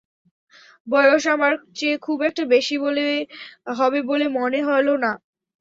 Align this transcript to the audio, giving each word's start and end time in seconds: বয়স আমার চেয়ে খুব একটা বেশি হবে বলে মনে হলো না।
বয়স 0.87 1.23
আমার 1.33 1.53
চেয়ে 1.77 1.97
খুব 2.01 2.17
একটা 2.29 2.43
বেশি 2.53 2.75
হবে 3.77 3.99
বলে 4.09 4.25
মনে 4.37 4.59
হলো 4.67 4.93
না। 5.03 5.11